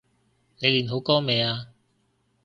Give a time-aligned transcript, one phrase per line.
[0.57, 1.67] 你練好歌未呀？